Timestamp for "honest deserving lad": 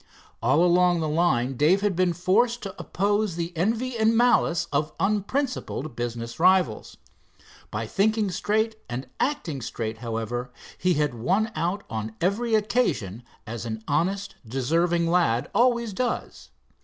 13.87-15.51